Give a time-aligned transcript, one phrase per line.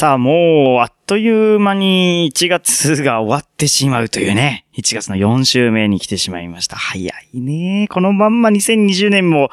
[0.00, 4.64] さあ、もう、あっという間に1月が終わってしまうというね。
[4.78, 6.76] 1月の4週目に来てしまいました。
[6.76, 7.86] 早いね。
[7.90, 9.50] このまんま2020年も、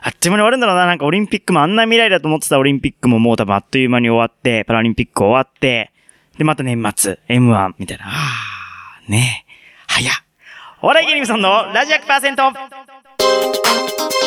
[0.00, 0.86] あっという間に終わるんだろうな。
[0.86, 5.92] なんかオリンピックもあんな未来だと思ってたオリンピックももう多分あっという間に終わって、パラリンピック終わって、
[6.38, 8.06] で、また年末、M1 みたいな。
[8.06, 9.44] あー、ね
[9.86, 10.14] 早っ。
[10.80, 14.23] お笑い芸人さんのラジオ100%。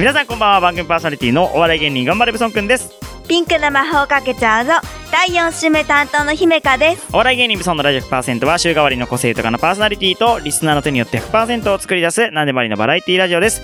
[0.00, 0.60] 皆さんこんばんは。
[0.62, 2.90] 番組パーソナリティのお笑い芸人頑張れブソンくんです。
[3.28, 4.72] ピンクの魔法かけちゃうぞ
[5.12, 7.06] 第4週目担当の姫香です。
[7.12, 13.60] お笑い芸人ブソンのラジオ100%は週替わりの個性とかのパーソナリティとリスナーの手によって100%を作り出す何でもありのバラエティラジオです。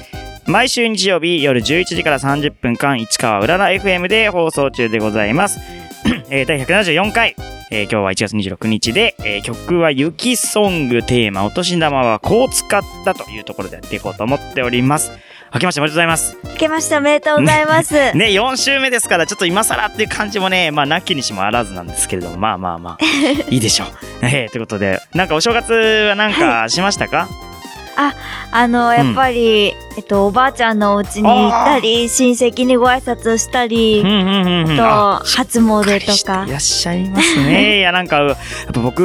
[0.47, 5.59] 毎週日曜日夜11時から30分間市川うらら FM で放送中でございます。
[6.29, 7.35] えー、第174回、
[7.71, 15.13] えー、今日は1月26日で、えー、曲は雪ソングテーマお年玉はこう使ったというところでやっていこうと思っております
[15.55, 16.37] 明けましておめでとうございます。
[16.45, 17.95] 明けましておめでとうございます。
[18.13, 23.05] ね、ね4週目ですから、ちょっと今更っていう感じもね、まあ、なきにしもあらずなんですけれども、まあまあまあ、
[23.49, 23.89] いいでしょう。
[24.27, 27.56] えー、ということで、なんかお正月はなんかしましたか、はい
[27.97, 28.15] あ、
[28.53, 36.45] あの、やっぱり、うん、えっと、おばあちゃんのお家に行ったり、親戚にご挨拶したり、あと、初詣とか。
[36.47, 37.79] いらっしゃいますね。
[37.81, 38.37] いや、なんか、やっ
[38.73, 39.03] ぱ僕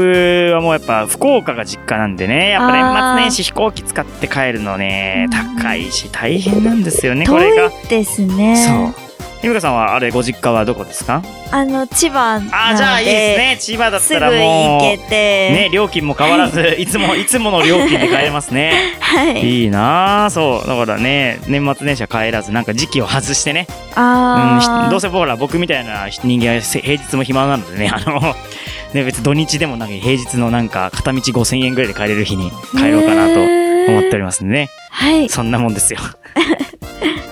[0.54, 7.72] はもうやっぱ福岡が実家なんでね、やっぱ年末年始飛行機使って帰るのね、高いし大変なんですよね、これが。
[7.90, 8.94] ですね。
[8.96, 9.11] そう。
[9.42, 11.24] ひむかさんはあれご実家はどこですか？
[11.52, 13.58] あの千葉あじゃあいいですね。
[13.60, 15.10] 千葉だったらもう行けて。
[15.10, 16.86] ね料金も変わらずい。
[16.86, 18.74] つもいつもの料金で帰れますね。
[19.02, 19.62] はい。
[19.64, 20.68] いいなそう。
[20.68, 23.68] だからね年末年始は帰らずなんか時期を外してね。
[23.96, 28.20] あ、うん、どうせほら僕みたいな人間は平日も暇なのでねあの
[28.94, 34.70] ね別に土日でもなんか平日のなんか片道5000円ぐらいで帰れる日に帰ろうかなと思っておりますね。
[34.92, 36.00] はいそんなもんですよ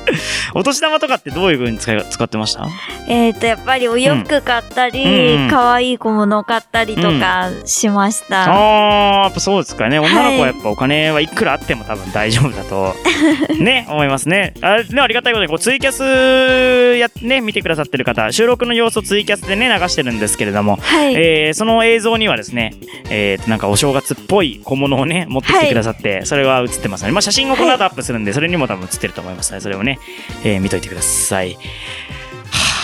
[0.53, 2.67] お年玉とかってどういうふうに使い使ってました？
[3.07, 8.43] えっ、と、やっぱりお洋服買ったり、可、愛、い小物買ったりとかしました。
[8.43, 9.99] うん、ああ、やっぱそうですかね。
[9.99, 12.95] 女の子はやっぱお金はいくらあっても多分大丈夫だと、
[13.59, 14.53] ね、思いますね。
[14.61, 22.73] あねありがたいことに、こうツイキャスやね、見てくださってる方、収録の様子をツイキャスでね、流してるんですけれども、はい、えー、その映像にはですね、
[23.09, 27.11] えー、なんかお正月っぽい小物をね、持ってきてくださって、はい、それは映ってますね。
[27.11, 29.61] まあ写真をこの後アップするんで、それにも多分映ってると思いますね。
[29.61, 29.99] それをね、
[30.43, 31.53] えー、見といてください。
[31.53, 31.59] は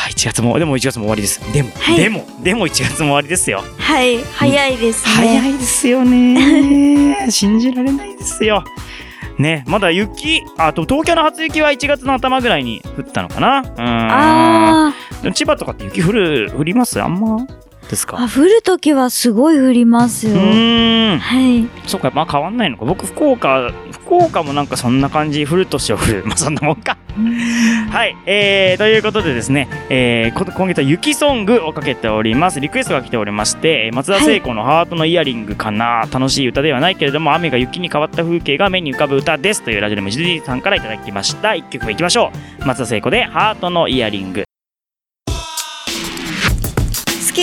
[0.08, 1.42] あ、1月も、でも1月も終わりです。
[1.54, 3.64] でも、はい、でも、でも1月も終わりですよ。
[3.78, 5.12] はい、早いですね。
[5.16, 7.28] 早いですよね。
[7.32, 8.64] 信じられないですよ。
[9.38, 13.60] ね、まだ雪、あと東京の初雪は1月の頭ぐらいに降ったのかな。
[13.60, 13.66] うん。
[13.82, 14.94] あ
[15.26, 15.32] あ。
[15.34, 17.02] 千葉とかって雪降る、降ります？
[17.02, 17.46] あんま
[17.90, 18.18] ですか？
[18.19, 20.34] あ降るときはすごい降りますよ。
[20.34, 21.68] うんはい。
[21.88, 22.85] そうか、まあ変わんないのか。
[22.85, 26.24] 僕、福岡、福岡もなんかそんな感じ、降る年は降る。
[26.28, 26.97] まあそんなもんか。
[27.91, 28.18] はい。
[28.25, 32.59] えー、ということでですね、えー、今月は雪ソングをかけております。
[32.59, 39.62] リクエストが来ておりまして、松田聖子のハートのイヤリングかな、はい、楽しい歌ではないけれども、雨が雪に変わった風景が目に浮かぶ歌です。
[39.63, 41.56] というラジオネームジュディさんからいただきました。
[41.56, 42.31] 一曲目いきましょ
[42.62, 42.66] う。
[42.66, 44.44] 松田聖子でハートのイヤリング。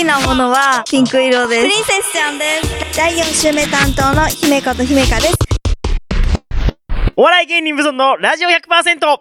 [0.02, 1.62] きなものはピンク色です。
[1.62, 2.44] プリンセスちゃんで
[2.90, 2.96] す。
[2.96, 5.34] 第4週目担当の姫子と姫香です。
[7.14, 9.20] お笑い芸人無尊のラジオ 100%!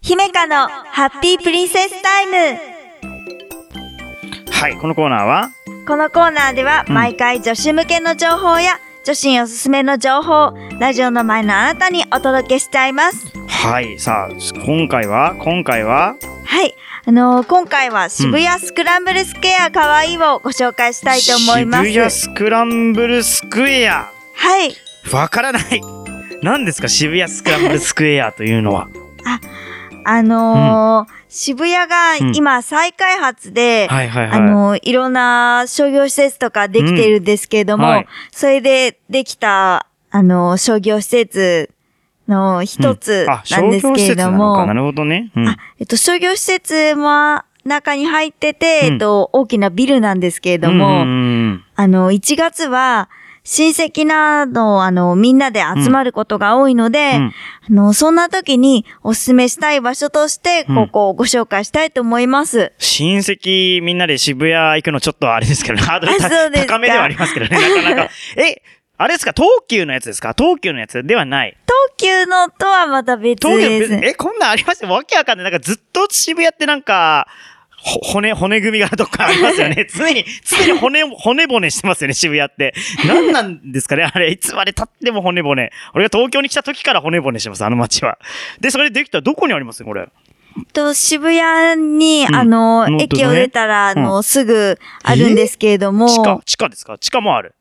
[0.00, 2.58] 姫香のハッピープリンセスタイム
[4.50, 5.50] はい、このコーナーは？
[5.86, 13.39] このコーナーでは毎回女子向けの情報や、女子におすすめの情報、ラジオの前のあなたにお届けしちゃいます。
[13.62, 16.16] はい、さあ、今回は今回は？
[16.46, 16.74] はい。
[17.04, 21.84] あのー、今回は渋谷スクランブルスクエアかわいいをご紹介したいと思います。
[21.90, 24.74] 渋谷スクランブルスクエアはい。
[25.12, 25.82] わからない。
[26.42, 28.88] 何ですか渋谷スクランブルスクエアというのは？
[29.26, 29.40] あ、
[30.06, 41.70] あのーうん、渋谷が今再開発で、うんはいはいはい、あのー、いろんな商業施設とかできてるんですけれども、うんはい、それでできた、あのー、商業施設
[42.30, 44.62] の一つなんですけれども。
[44.62, 45.30] うん、なるほどね。
[45.36, 53.10] うん、あ、えっと、商業施設も中に入ってて、うん、えっと、大きなビルなんですけれども、あの、1月は、
[53.42, 57.32] 親戚など、あの、みんなで集まることが多いので、うん、
[57.70, 62.72] あの、そんな時におすすめしたい場所として、ここをご紹介したいと思います。
[62.78, 66.18] 親戚みんなで渋谷行くのちょっとあれですけど、ハードル
[66.66, 68.10] 高めではありますけどね、なかなか。
[68.36, 68.62] え、
[68.98, 69.32] あれですか？
[69.34, 70.34] 東急のやつですか？
[70.36, 71.56] 東急のやつではない。
[72.00, 74.00] 東急のとはまた別東です。
[74.00, 75.50] 京、え、こんなんありましたわけわかんない。
[75.50, 77.28] なんかずっと渋谷ってなんか、
[77.82, 79.86] ほ骨、骨組みがどっかありますよね。
[79.92, 82.74] 常に、常に骨、骨骨してますよね、渋谷って。
[83.06, 85.72] 何なんですかねあれ、いつまで経っても骨骨。
[85.94, 88.18] 俺が東京に来た時から骨骨してます、あの街は。
[88.60, 90.08] で、それできたらどこにありますこれ。
[90.72, 97.54] と、渋谷に、うんあの、駅を出たら、あうの、すぐあるんですけれども、地下、地下ですか地下もある。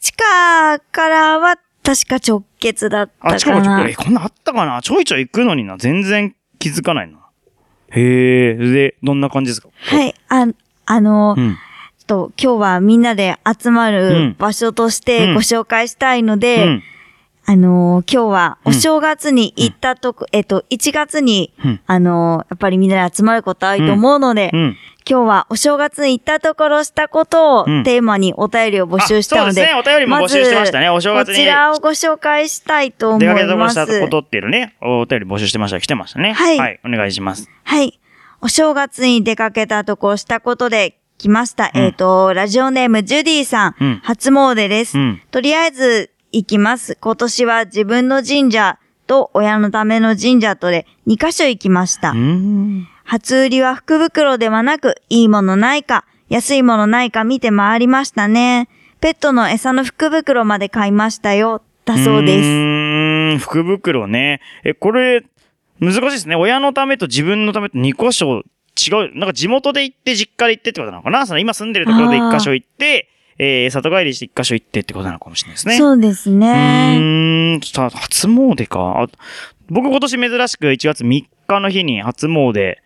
[0.00, 3.94] 地下からは確か直結だったかなちょっと、え、。
[3.94, 4.82] こんなんあったかな？
[4.82, 5.76] ちょいちょい行くのにな。
[5.78, 7.18] 全然気づかないな。
[7.92, 9.68] へえ、で、どんな感じですか？
[9.72, 10.14] はい。
[10.28, 10.46] あ、
[10.86, 11.56] あの、うん。
[12.08, 13.94] と、今日はみんなで集まうん
[14.30, 16.82] る場所としうんてご紹介したいので、うん。
[17.48, 24.76] あのー今日はお正月に行ったとこ、えっと、1月に、うんあのーやっぱりみんなで集まること多いと思うので、うん。
[25.08, 33.74] 今日はお正月に行ったところしたことをうんテーマにお便りを募集したので、あそうですねお便りも募集してましたねお正月にこちらをご紹介したいと思い出かけたところます。
[33.74, 35.80] したことっていうね、お便り募集してました。
[35.80, 36.32] 来てましたね。
[36.32, 36.80] はいはい。
[36.84, 37.48] お願いします。
[37.62, 38.00] はい。
[38.40, 41.70] お正月に出かけたところしたことで来ました。
[41.72, 44.98] うんえっ、と、ラジオネームジュディさん、うん初詣です。
[44.98, 46.98] うんとりあえず行きます。
[47.00, 52.14] 今年は自分の神社と親のための神社とで2カ所行きました。
[53.04, 58.68] 初売りは福袋ではなく、いいものないか、安いものないか見て回りましたね。
[59.00, 61.62] ペットの餌の福袋まで買いましたよ。
[61.86, 62.46] だそううです。
[62.46, 63.38] ーん。
[63.38, 64.42] 福袋ね。
[64.62, 65.24] え、これ、
[65.80, 66.36] 難しいですね。
[66.36, 68.42] 親のためと自分のためと2箇所
[68.76, 69.18] 違う。
[69.18, 71.26] なんか地元で行って実家で行ってってことなのかな？
[71.26, 75.76] その今住んでるところで1箇所行って、えー、里帰りして1箇所行ってってことなのかもしれないですね。
[75.76, 76.98] そうですうね。
[77.00, 79.02] ーん、さ初詣か。
[79.02, 79.06] あ
[79.68, 82.76] 僕今年珍しく1月3日の日に初詣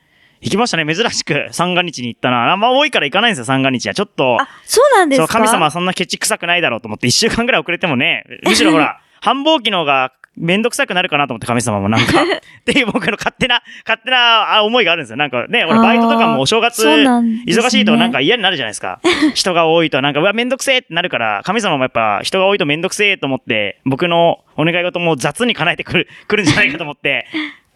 [0.42, 0.94] 行きましたね。
[0.94, 2.50] 珍しく三が日に行ったな。
[2.50, 3.94] あんま多いから行かないんですよ、三が日は。
[3.94, 4.38] ちょっと。
[4.40, 5.28] あ、そうなんですか？
[5.28, 15.16] 神様はそんなケチくさくないだろうと思って、一週間ぐらい遅れてもね、むしろほら、 繁忙期の方がめんどくさくなるかなと思って神様もなんか、っていう僕の勝手な、勝手なあ思いがあるんですよ。
[15.16, 19.00] なんかね、俺バイトとかもお正月、忙しいとなんか嫌になるじゃないですか。
[19.34, 27.26] 人が多いとなんか、うわ、めんどくせえってなるから、神様もやっぱ人が多いとめんどくせえと思って、僕のお願い事も雑に叶えてくる、 来るんじゃないかと思って、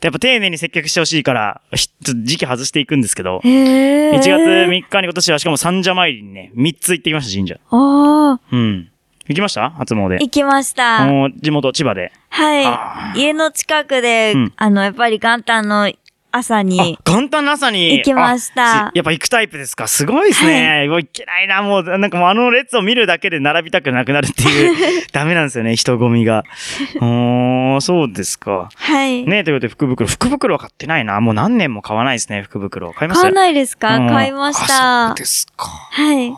[0.00, 7.56] やっぱ丁寧に接客してほしいから、ひちょっと時期外していくんですけど、へー1月3日に今年はしかも三社参りにね、3つ行ってきました、神社。
[7.70, 8.90] ああ、うん。
[9.28, 9.70] 行きました？
[9.70, 10.14] 初詣。
[10.20, 11.04] 行きました。
[11.06, 12.12] もう地元、千葉で。
[12.30, 13.20] あはい。
[13.20, 15.90] 家の近くで、うんあの、やっぱり元旦の
[16.36, 17.92] 朝あに、、元旦の朝に？
[17.96, 19.86] 行きましたやっぱ行くタイプですか？
[19.86, 20.86] すごいですね。
[20.88, 21.62] もう行けないな。
[21.62, 25.06] もう、なんかもうあの列を見るだけで並びたくなくなるっていう。
[25.12, 26.42] ダメなんですよね、人混みが。
[27.00, 28.68] おー、そうですか。
[28.74, 29.24] はい。
[29.24, 30.08] ねということで福袋。
[30.08, 31.20] 福袋は買ってないな。
[31.20, 32.92] もう何年も買わないですね、福袋。
[32.92, 33.20] 買います？
[33.22, 33.96] 買わないですか？
[33.96, 35.06] うん買いましあた。
[35.10, 35.66] そうですか。
[35.68, 36.34] はい。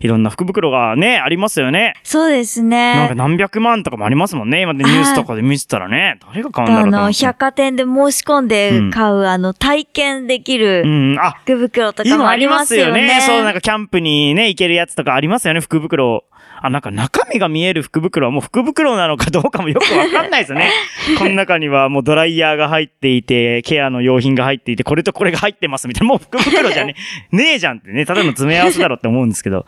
[0.00, 1.94] いろんな福袋がね、ありますよね。
[2.02, 3.18] そうですなんかね。
[3.18, 4.60] 何百万とかもありますもんね。
[4.62, 6.18] 今でニュースとかで見てたらね。
[6.28, 7.24] 誰が買うんだろあの、うと思って。
[7.26, 13.06] 百貨店で申し込んで買う、あの、体験できうるん、あ、福袋とかも今ありありまますすよよね。
[13.06, 13.20] ね。
[13.20, 16.24] そう、なんかキャンプにね、行けるやつとかありますよね、福袋。
[16.60, 20.70] あ、なんか中身が見える福袋はもう福袋なのかどうかもよくわかんないですよね。
[21.18, 26.08] この中にはもうドライヤーが入っていて、ケアの用品が入っていて、これとこれが入ってますみたいな。
[26.08, 26.94] もう福袋じゃね、
[27.32, 29.66] ねえじゃんってね、ただの詰め合わせだろって思うんですけど。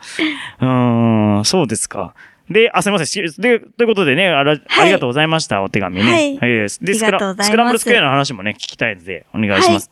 [0.59, 2.13] うーん、そうですか。
[2.49, 3.25] で、あ、すみません。
[3.41, 6.37] で、ということでね、あら、ありがとうございました、お手紙ね。
[6.39, 9.91] はいで、スクありがとうございますラスクランブルスクエアの話もね、聞きたいので、お願いします。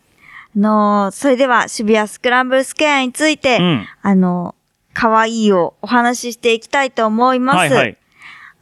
[0.56, 4.56] あの、それでは渋谷スクランブルスクエアについて、うんあの、
[4.96, 7.58] 可愛いをお話ししていきたいと思います。
[7.58, 7.98] はいはい。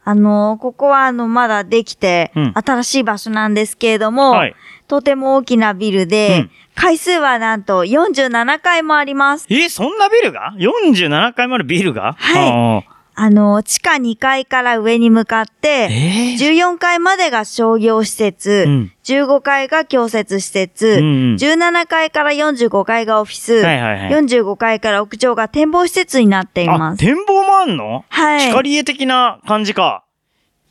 [0.06, 4.54] あの、ここはあの、まだできてうん、新しい場所なんですけれども、はい
[4.86, 9.46] とても大きなビルで、うん回数はなんと47階もあります。
[9.48, 12.16] え、そんなビルが ?47 階もあるビルが？
[12.18, 26.98] はいあの、地下2階から上に向かって、えー14階までが商業施設、うん15階が教設施設、うんうん17階から45階がオフィス、はいはいはい45階から屋上が展望施設になっていあま、す。
[26.98, 28.04] 展望もあんの？
[28.08, 30.04] はい光家的な感じか。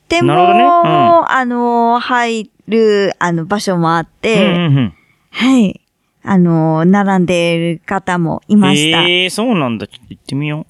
[0.09, 4.93] 展望なるほどねうんも、あの、入る、あの、場所もあって、うんうんうん
[5.31, 5.79] はい。
[6.25, 9.03] あの、並んでいる方もいました。
[9.03, 9.87] ええー、そうなんだ。
[9.87, 10.65] ちょっと行ってみよ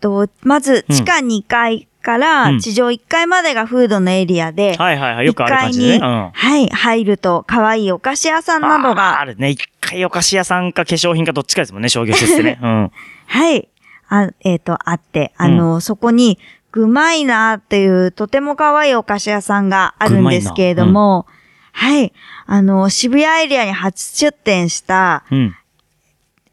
[0.00, 4.82] とまず、うん地下2階かうんら地上1階までがフードのエリアで、う。
[4.82, 5.26] はいはいはい。
[5.26, 6.00] よくある感1階に、じでね。
[6.02, 6.30] うん。
[6.32, 9.50] はい、入ると可愛いお菓子屋さんなどあーあが、るね。
[9.50, 12.58] 一回お菓子屋さんか化粧品かどっちかですもんね、商業施設ね。
[12.62, 12.92] うん。
[13.26, 13.68] はい、
[14.08, 16.38] あえっ、と、あって、あの、そこに、
[16.72, 21.26] グマイナーっていうとても可愛いお菓子屋さんがあるんですけれども、
[21.72, 22.12] はい、
[22.46, 25.56] あの、渋谷エリアに初出店した、うん。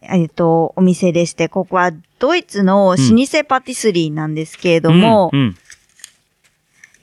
[0.01, 5.39] えっ、と、お店でして、ここはドイツの老舗パティスリーなんですけれども、うん。
[5.39, 5.57] うん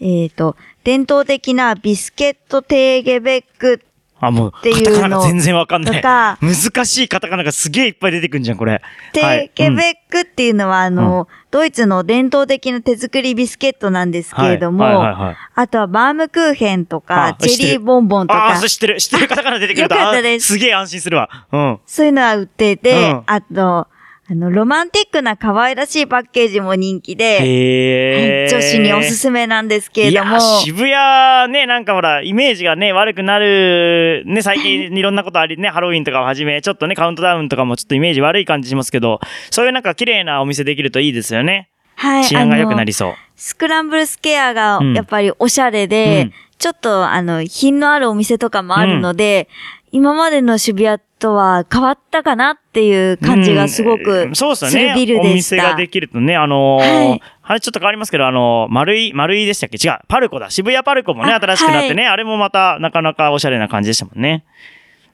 [0.01, 3.81] えっ、と、伝統的なビスケットテーゲベック
[4.21, 6.03] あ、もう、ていうの全然わかんない。
[6.03, 8.73] 難しいカタカナがすげえいっぱい出てくんじゃん、これ。
[8.73, 8.81] は
[9.13, 19.01] テーゲベックっていうのは、あの、ドイツの伝統的な手作りビスケットなんですけれども、はいはいはいはいあとはバームクーヘンとかあ、チェリーボンボンとああ、かそれ、知ってる。
[19.01, 21.47] 知ってるカタカナ出てくると、よかったですあすげえ安心するわ。
[21.53, 21.81] うん。
[21.87, 23.87] そういうのは売ってて、うんあと、
[24.27, 28.49] あの、ロマンティックな可愛らしいパッケージも人気で。
[28.51, 41.69] 女子におすすめなんですけれどもいや、、渋谷ね、なんかほら、イメージがね、悪くなる、ね、最近いろんなことありね、ハロウィンとかをはじめ、ちょっとね、カウントダウンとかもちょっとイメージ悪い感じしますけど、そういうなんか綺麗なお店できるといいですよね。
[41.97, 43.15] はい、治安が良くなりそう。
[43.37, 49.49] スクランブルスケアがうんやっぱりおしゃれで、うんちょっとあの、品のあるお店とかもあるので、
[49.97, 54.95] 今までの渋谷とは変わったかなっていう感じがすごうくんそうですよするね。
[54.97, 55.77] ビルでしお店がた。
[55.77, 59.77] できるとね、あのーはいはい、ちょっと変わりますけど、あのー丸い、丸いでしたっけ？
[59.77, 59.99] 違う。
[60.09, 60.51] パルコだ。
[60.51, 64.45] 渋谷パルコもね、あ新しくなってね、あれもまたなかなかおしゃれな感じでしたもんね。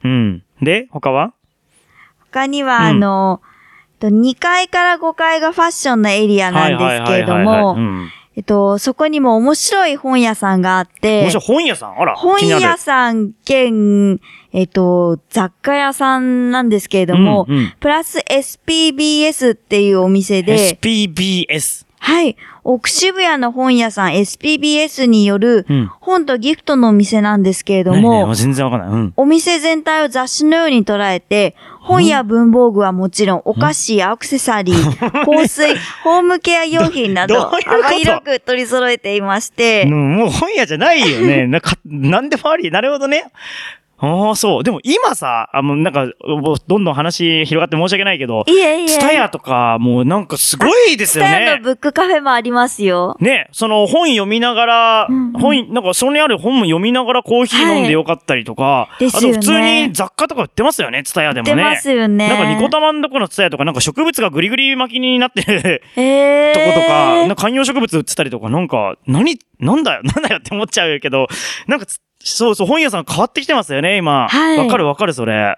[0.03, 0.43] うん。
[0.61, 1.33] で、他は？
[2.31, 3.41] 他には、うんあの、
[3.99, 11.99] と2階から5階がファッションのエリアなんですけれどはいはいはいはいもう、んえっと、そこにも面白い本屋さんがあってもし、本屋さん？
[12.01, 14.19] あら、本屋さん兼、
[14.53, 21.85] えっと、雑貨屋さんなんですけれども、うんうんプラス SPBS っていうお店で、SPBS。
[22.03, 28.89] はい、奥渋谷の本屋さん SPBS によるうん本とギフトのお店なんですけれど何も、々全然わかんない。
[28.89, 29.13] うん。
[29.17, 37.59] お店全体を雑誌のように捉えて、本や文房具はもちろん、お菓子やアクセサリー、香水、 ホームケア用品など、幅
[37.91, 41.47] 広く取り揃えていまして、うんもう本屋じゃないよね。
[41.47, 42.69] なんか、なんでもあり。
[42.71, 43.25] なるほどね。
[44.01, 44.63] ああ、そう。
[44.63, 46.07] でも今さ、あもうなんか、
[46.67, 48.87] どんどん話広がって申し訳ないけど、いえいえ。
[48.87, 51.61] ツタヤとか、もうなんかすごいですよスタヤのね。
[51.61, 53.15] ブックカフェもありますよ。
[53.19, 61.55] ね、その本読みながら、うんうん本、なんかそこにある本も読みながらコーヒー飲んでよかったりとか、ですよねあと普通に雑貨とか売ってますよね、ツタヤでもね。
[61.55, 62.27] 出ますよね。
[62.27, 71.27] なんかニコ玉のとこのツタヤとかなんか植物がグリグリ巻きになってる えー、とことか、なんか観葉植物売ってたりとか、なんか、何、なんだよ、なんだよって思っちゃうけど、
[71.67, 74.27] なんかつ、そうそう、本屋さん変わってきてますよね、今。
[74.29, 75.57] はいわかるわかる、それ。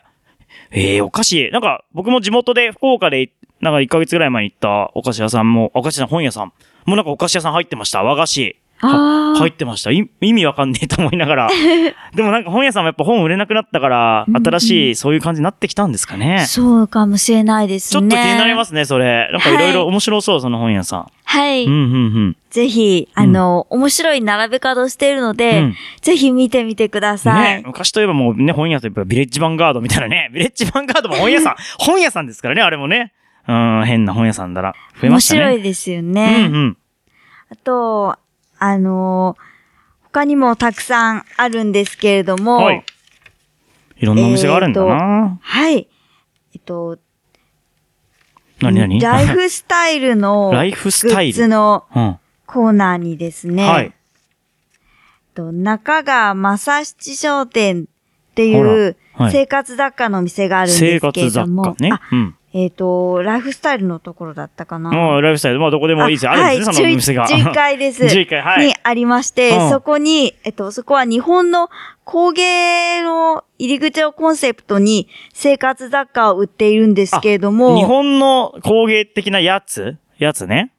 [0.72, 1.50] ええお菓子。
[1.52, 6.54] なんか、僕も地元で福岡で、なんか1ヶ月ぐらい前に行ったお菓子屋さんも、お菓子屋さん、本屋さん。
[6.86, 8.04] もうなんかお菓子屋さん入ってました。
[8.04, 8.58] 和菓子。
[8.88, 9.92] 入ってました。
[9.92, 11.50] い意味わかんねえと思いながら。
[12.16, 16.46] でもなんか本屋さんもやっぱ本売れなくなったから、新しいそういう感じになってきたんですかね。
[16.48, 18.02] そうかもしれないですね。
[18.02, 19.30] ちょっと気になりますね、それ。
[19.32, 21.06] なんかいろいろ面白そう、その本屋さん。
[21.26, 21.66] はい。
[21.66, 21.86] うん、うん、う
[22.30, 22.38] ん。
[22.50, 27.56] ぜひ、あの、面白い並べ方をしているので、うんぜひ見てみてください。
[27.58, 30.30] ね、昔といえばもうね、本屋といえばビレッジヴァンガードみたいなね。
[30.34, 31.56] ビレッジヴァンガードも本屋さん。
[31.80, 33.14] 本屋さんですからね、あれもね。
[33.48, 34.74] うん、変な本屋さんだら。
[35.02, 35.40] 増えま面したね。
[35.42, 36.48] 白いですようね。
[36.48, 36.78] んうん。
[37.50, 38.18] あと、
[38.60, 39.38] あの
[40.04, 42.86] 他にもたくさんあるんですけれども、はい。
[43.98, 45.40] いろんなお店があるんだな。
[45.42, 45.88] はい。
[46.54, 46.98] えっと、
[48.62, 49.00] 何何？
[49.00, 52.18] ライフスタイルの ライフスタイルのうん。
[52.46, 53.94] コーナーにですね、はい。
[55.34, 57.88] と中川正七商店
[58.32, 58.98] っていあう
[59.32, 62.02] 生活雑貨のお店があるんですけ生活雑れども、貨ねあ。
[62.12, 62.36] うん。
[62.56, 64.92] えっ、と、ライフスタイルのところだったかな。
[64.92, 66.32] もうライフスタイル、まあどこでもいいですよ。
[66.32, 67.28] あるんですね、そのお店が。
[67.28, 68.04] 11階です。
[68.06, 68.76] 11階、はいに。
[68.84, 71.70] ありまして、うんそこに、えっと、そこは日本の
[72.04, 79.98] 工芸の入り口をコンセプトに生活雑貨を売っているんですけれども、日本の工芸的なやつ？
[80.20, 80.72] やつね。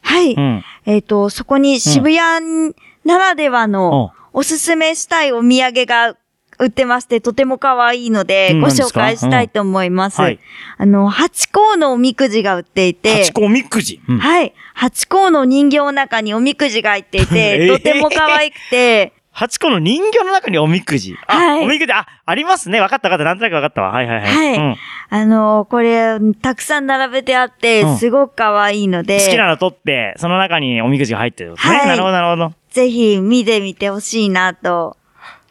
[0.00, 0.64] はい、うん。
[0.86, 6.16] えっと、そこに渋谷ならではのおすすめしたいお土産が
[6.58, 10.18] 売ってまして、とても可愛いので、ご紹介したいと思います。
[10.18, 10.40] うんはい
[10.78, 14.00] あの、八甲のおみくじが売っていて、八甲みくじ？
[14.08, 14.52] うんはい。
[14.74, 21.16] 八甲の人形の中におみくじが入っていて、 えーとても可愛くて、八個の人形の中におみくじ？
[21.28, 22.80] あ、はいおみくじ、あ、ありますね。
[22.80, 23.24] わかったわかった。
[23.24, 23.90] なんとなくわかったわ。
[23.92, 24.34] はいはいはい。
[24.34, 24.76] はいうん
[25.10, 31.56] あのこれ、たくさん並べてあってうん、すごく可愛いので、好きなの取って、その中におみくじが入ってるね。
[31.56, 32.52] はいなるほど、なるほど。
[32.68, 34.97] ぜひ見てみてほしいなと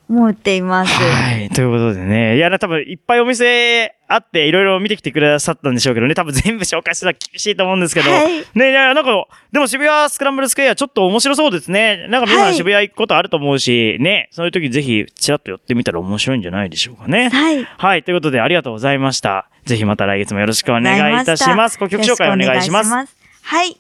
[0.10, 0.94] 思っています。
[0.94, 1.50] はい。
[1.50, 2.38] ということでね。
[2.38, 6.16] いや、多分いっぱいお店あって、いろいろ見てきてくださったんでしょうけどね。
[6.16, 8.10] 多分全部紹介するのは厳しいと思うんですけど。
[8.10, 12.08] はいねいや、なんか、でも渋谷スクランブルスクエアちょっと面白そうですね。
[12.10, 14.30] なんか皆さはいん渋谷行くことあると思うし、ね。
[14.32, 17.30] そういう時ぜひ、ちらっと寄ってみたら面白いんじゃないでしょうかね。
[17.30, 17.66] はい。
[17.66, 18.04] はい。
[18.04, 19.50] ということで、ありがとうございました。
[19.66, 21.78] ぜひまた来月もよろしくお願いいたします。
[21.78, 23.18] ご曲紹介お願いします。
[23.44, 23.78] はい。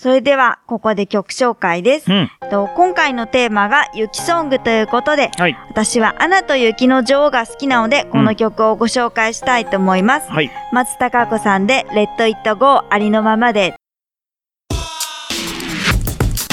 [0.00, 2.06] それでは、ここで曲紹介です。
[2.08, 2.30] うん。
[2.52, 5.58] と今回のテーマが雪ソングということで、はい。
[5.70, 10.30] 私はアナと雪の女王が好きなので、この曲をご紹介したいと思います。
[10.30, 10.52] はい。
[10.72, 13.74] 松たか子さんで、レッド・イット・ゴーありのままで。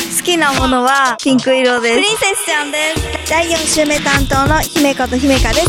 [0.09, 1.95] スきなものはピンク色です。
[1.97, 3.29] プリンセスちゃんです。
[3.29, 5.67] 第4週目担当の姫子と姫香です。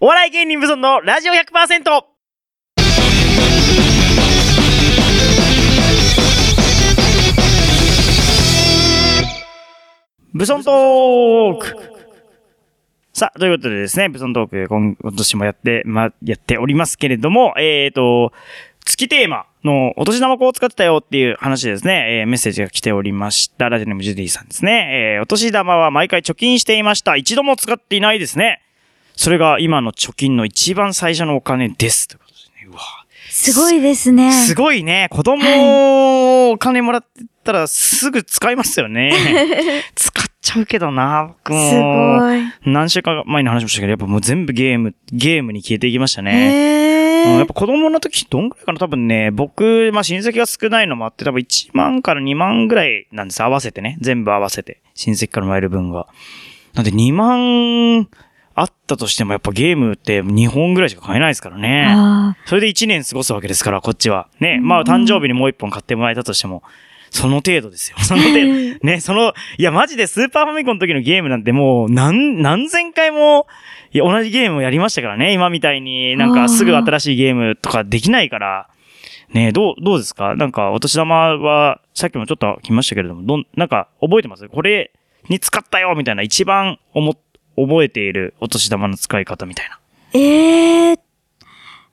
[0.00, 2.15] お笑い芸人無尊のラジオ 100%!
[10.36, 11.76] ブソントーク
[13.14, 18.34] さあ、ということでですね、ブソントーク今年もやって、ま、やっておりますけれども、えーと、
[18.84, 23.70] 月テーマのお年玉こう使ってたよっていう話ですね、えーメッセージが来ておりました。
[23.70, 25.14] ラジオネームジュディさんですね。
[25.16, 27.16] えーお年玉は毎回貯金していました。
[27.16, 28.60] 一度も使っていないですね。
[29.14, 32.08] それが今の貯金の一番最初のお金です。
[32.08, 32.68] ということですね。
[32.68, 33.05] うわ
[33.38, 34.32] すごいですね。
[34.32, 35.08] すごいね。
[35.10, 39.12] 子供、お金もらってたらすぐ使いますよね。
[39.94, 41.70] 使っちゃうけどな、僕も。
[41.70, 42.40] すごい。
[42.64, 46.70] 何週間前に話しましたけど、やっぱもう全部ゲーム、ゲームに消えていきましたね。
[46.70, 48.78] うんやっぱ子供の時どんぐらいかな？
[48.78, 53.42] 多分ね、僕、まあ親戚が少ないのもあって、多分1万から2万ぐらいなんです。
[53.42, 53.98] 合わせてね。
[54.00, 54.80] 全部合わせて。
[54.94, 56.06] 親戚からもらえる分が。
[56.74, 58.08] なんで2万
[58.58, 61.86] あったとしてもやっぱゲームって2本ぐらいしか買えないですからね。
[61.88, 64.28] あそれで1年過ごすわけですから、こっちは。
[64.40, 64.58] ね。
[64.62, 66.62] まあ誕生日にもう1本買ってもらえたとしても、
[67.10, 67.98] その程度ですよ。
[68.00, 68.40] その程度。
[68.82, 73.46] ね、その、いや、マジでスーパーファミコンの時のゲームなんてもう、何、何千回も、
[73.92, 75.32] いや、同じゲームをやりましたからね。
[75.32, 78.68] 今みたいになんかすぐ新しいゲームとかできないから。
[79.32, 80.34] ねどう、どうですか？
[80.34, 84.48] なんか、お年玉は、さっきもちょっと来ましたけれども、どん、なんか、覚えてます？
[84.48, 84.92] これ
[85.28, 87.16] に使ったよみたいな、一番思、
[87.56, 89.78] 覚えているお年玉の使い方みたいな。
[90.12, 90.98] ーえー、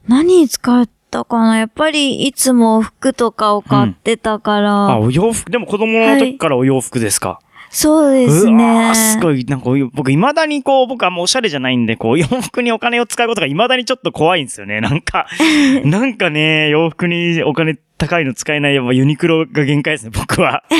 [0.08, 1.58] 何に使ったかな？
[1.58, 4.90] やっぱりいつも服とかを買ってたから。
[4.92, 7.40] あ、お洋服、でも子供の時からお洋服ですか、
[7.70, 8.94] そうですねー。
[8.94, 14.80] すごい、なんか僕未だにこう、僕はもうおしゃれじゃないんで、こう、洋服にお金を使うことが未だにちょっと怖いんですよね。
[14.80, 15.28] なんか、
[15.84, 20.64] なんかね、洋服にお金高いの使えない、やっぱユニクロが限界ですね、 僕は。
[20.72, 20.76] う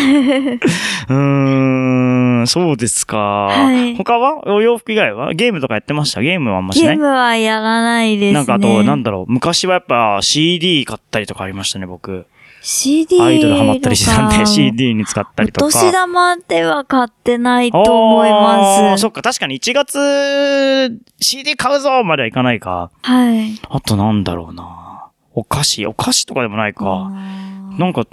[1.14, 3.18] ーん、そうですか。
[3.18, 4.48] はい他は？
[4.48, 5.34] お洋服以外は？
[5.34, 6.22] ゲームとかやってました？
[6.22, 6.98] ゲームはあんましない？
[6.98, 8.34] ゲームはやらないですね。
[8.34, 12.26] なんかあと、なんだろう、昔はやっぱ CD 買ったりとかありましたね、僕。
[12.66, 15.66] CD アイドルハマったりしてたんで、 CD に使ったりとか。
[15.68, 18.82] お年玉では買ってないと思いあます。
[18.82, 22.90] ーそっか、確かに1月 CD 買うぞまではいかないか。
[23.02, 23.60] はい。
[23.70, 24.93] あとなんだろうな。
[25.34, 26.84] お菓子お菓子とかでもないか。
[26.86, 28.06] あなんか、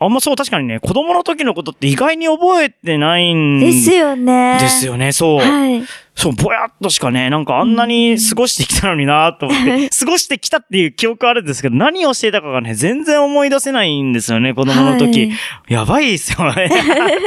[0.00, 4.58] あんまそう確かにね、子供の時のことって意外に覚えてないんーですよね。
[4.60, 5.40] ですよね、そう。
[5.40, 5.82] はい。
[6.14, 15.26] そう、ぼやっとしかね、なんかあんなに過ごしてきたのになと思って、過ごしてきたっていう記憶あるんですけど、何をしていたかがね、全然思い出せないんですよね、子供の時。
[15.30, 16.70] はいやばいですよね。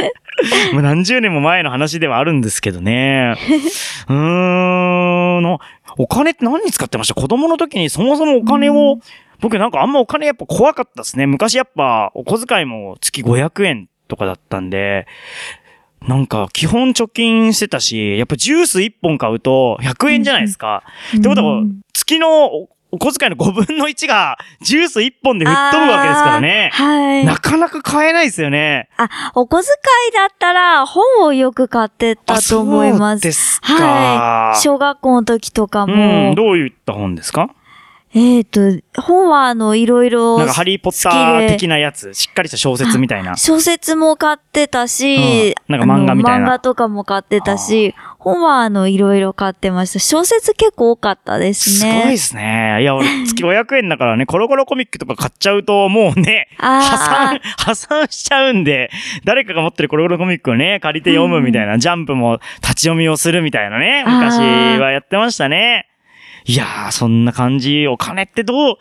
[0.74, 3.36] もう何十年も前の話ではあるんですけどね。
[4.08, 5.60] うーん、の
[5.98, 7.14] お金って何に使ってました？
[7.16, 9.00] 子供の時にそもそもお金を、
[9.42, 11.26] 僕なんかあんまお金やっぱ怖かったですね。
[11.26, 15.08] 昔やっぱお小遣いも月500円とかだったんで、
[16.08, 20.84] なんか基本貯金してたし、やっぱジュース1本買うと100円じゃないですか。
[21.18, 27.26] ってことはうん、月のおお小遣いの5分の1がジュース1本で吹っ飛ぶわけですからねはい。
[27.26, 28.90] なかなか買えないですよね。
[28.98, 29.70] あ、お小遣
[30.10, 33.22] いだったら本をよく買ってたと思います。
[33.22, 33.74] そうですか。
[33.74, 34.60] はい。
[34.60, 36.32] 小学校の時とかうも。
[36.34, 37.56] ん、どういった本ですか？
[38.13, 38.60] えっ、と、
[39.02, 40.38] 本はあの、いろいろ。
[40.38, 43.38] なんかハリーポッター的なやつ、しっかりした小説みたいな。
[43.38, 50.00] 小説も買ってたし、うんなんか漫画みたいな漫画とかも買ってたし、本はあの、いろいろ買ってました。
[50.00, 52.02] 小説結構多かったですすね。
[52.04, 52.80] ごいですね。
[52.82, 58.91] いや、俺、月500円だからね、 コロコロコミックとか買っちゃうと、もうね、破産破産しちゃうんで、
[59.24, 65.91] 誰かが持ってるコロコロコミックをね、借りて読むみたいな、ジャンプも立ち読みをするみたいなね、昔はやってましたね。
[66.46, 68.78] いやー、そんな感じ、お金ってどう、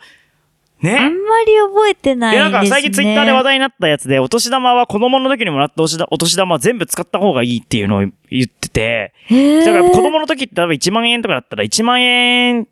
[0.83, 0.99] あんね。
[0.99, 1.07] ま
[1.45, 2.51] り覚えてないえ、ですね。
[2.51, 12.67] なんか最近ツイッターで話題になったやつで、お年玉は子供の時にもらったお年玉全部使った方がいいっていうのを言ってて、だから子供の時って多分1万円とかだったら1万円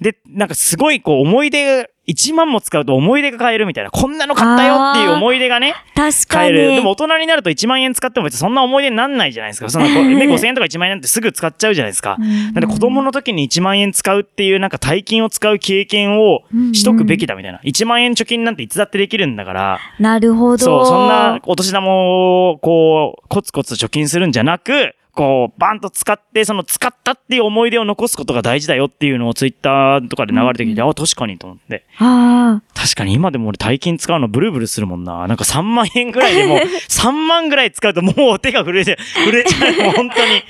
[0.00, 6.14] で、なんかすごいこう思い出、1万も使うと思い出が買えるみたいな、こんなの買ったよっていう思い出がね、確かに。
[6.26, 6.58] 買える。
[6.76, 9.68] でも大人になると1万円使っても別にそんな思い出になんないじゃないですか。
[9.68, 12.16] そんなこうね、 5000円とか1万円なんてすぐ使っちゃうじゃないですか。
[12.18, 17.60] うんなんで子供の時に1万円使うっていうなんか大金を使う経験をしとくべきだみたいな。
[17.64, 20.58] 1万円貯金なんていつだってできるんだから、なるほど。
[20.58, 31.84] そう、そんなお年玉を、こう、コツコツ貯金するんじゃなく、こう、バンと使って、その使ったっていう思い出を残すことが大事だよっていうのをツイッターとかで流れてきて、あ、確かにと思って。
[31.98, 35.26] あ確かに今でも俺大金使うのブルブルするもんな。
[35.26, 38.98] なんか3万円ぐらいでも、 3万ぐらい使うともう手が震えちゃう、
[39.32, 39.82] 震えちゃう。
[39.82, 40.44] もう本当に。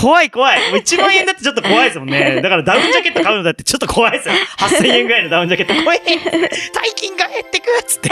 [0.00, 0.70] 怖い怖い。
[0.70, 2.40] もう1万円だってちょっと怖いですもんね。
[2.40, 4.34] だからダウンジャケット買うのだってちょっと怖いですよ。
[4.58, 5.74] 8000円ぐらいのダウンジャケット。
[5.74, 8.10] 怖い大金が減ってくっつって。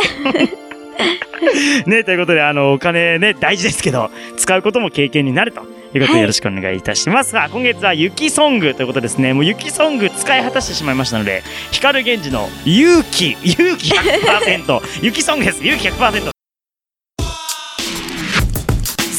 [1.86, 5.62] ね、ということで、あの、お金ね、大事ですけど、使うことも経験になると
[5.94, 7.36] いうことでよろしくお願いいたします。
[7.36, 9.32] はい、今月は雪ソングということですね。
[9.34, 15.64] もう雪ソング使い果たしてしまいましたので、光源氏の勇気、勇気100%、 雪ソングです。
[15.64, 16.30] 勇気100%。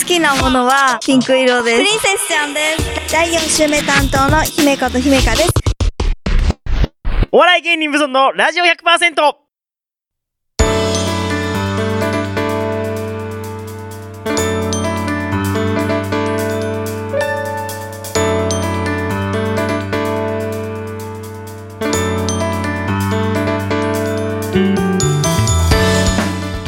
[0.03, 1.77] 好きなものはピンク色です。
[1.77, 2.59] プリンセスちゃんで
[3.07, 3.13] す。
[3.13, 5.49] 第4週目担当の姫子と姫香です。
[7.31, 9.42] お笑い芸人無尊のラジオ100%。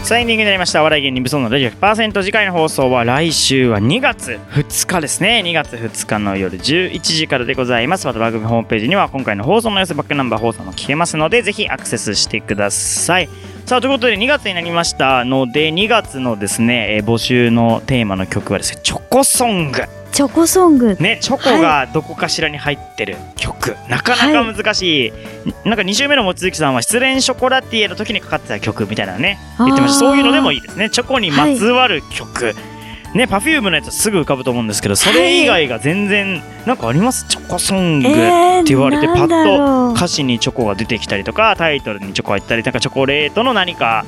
[0.05, 0.83] さあエングになりました。
[0.83, 5.41] 笑い芸人ブソンのラジオ100%次回の放送は来週は2月2日ですね。
[5.43, 8.05] 2月2日の夜11時からでございます。
[8.05, 13.29] また番組ホームページには今回の放送の様子バックナンバー放送も聞けますので、ぜひアクセスしてください。
[13.65, 15.25] さあということで2月になりました。
[15.25, 19.81] ので2月のですね、えー、募集のテーマの曲はですねチョコソング。
[20.11, 20.95] チョコソング。
[20.97, 25.17] ねチョコがどこかしらに入ってる曲、はい、なかなか難しい、は
[25.65, 29.99] い、なんか2週目の望月さんは失恋ショコラティエの時にかかってた曲みたいなね言ってました。
[29.99, 30.91] そういうのでもいいですね。
[30.91, 32.74] チョコにまつわる曲、はい
[33.15, 44.05] ね、パフュームのやつすぐ浮かぶと思うんですけどそれ以外が全然なんかあります、チョコソングって言われて、パッと歌詞にチョコが出てきたりとかタイトルにチョコが入ったりなんかチョコレートの何か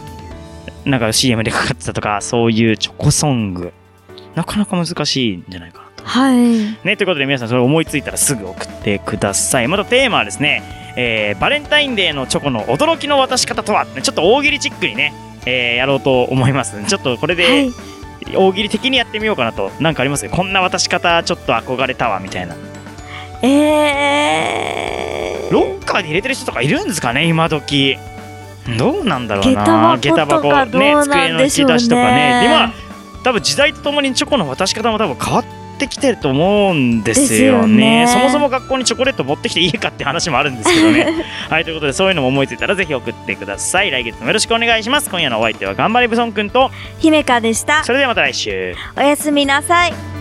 [0.84, 3.72] なんか CM でかかってたとかそういうチョコソング。
[4.36, 6.38] なかなか難しいんじゃないかなはい。
[6.84, 9.68] ね、ということで皆さんそれ思いついたらすぐ送ってください。
[9.68, 15.14] またテーマはですね、えー、バレンタインデーのチョコの驚きの渡し方とは、ちょっと大喜利チックにね、
[15.46, 16.84] えー、やろうと思います。
[16.86, 17.97] ちょっとこれで、はい
[18.36, 19.72] 大喜利的にやってみようかなと。
[19.80, 20.28] 何かあります？
[20.30, 22.56] こんな渡し方ちょっと憧れたわみたいな。
[23.44, 27.98] えー、ロッカーに入れてる人とかいるんですかね今時。
[28.78, 29.98] どうなんだろうな。
[29.98, 32.44] 下駄箱ね机の引き出しとかね。
[32.46, 32.74] 今
[33.24, 35.40] 多分時代とともにチョコの渡し方も多分変わ
[35.78, 41.24] ってきてると思うんですよね、ね、そもそも学校にチョコレート持ってきていいかって話もあるんですけどね。
[41.50, 43.92] はいということでそういうのも思いついたらぜひ送ってください。
[43.92, 45.10] 来月もよろしくお願いします。
[45.10, 46.72] 今夜のお相手は頑張れブソンくんと。
[47.00, 47.84] 姫香でした。
[47.84, 48.76] それではまた来週。
[48.98, 50.17] おやすみなさい